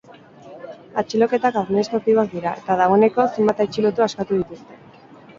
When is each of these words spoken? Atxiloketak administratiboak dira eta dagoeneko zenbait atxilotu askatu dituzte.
Atxiloketak 1.01 1.59
administratiboak 1.59 2.31
dira 2.31 2.53
eta 2.61 2.77
dagoeneko 2.79 3.25
zenbait 3.35 3.61
atxilotu 3.67 4.07
askatu 4.07 4.39
dituzte. 4.41 4.79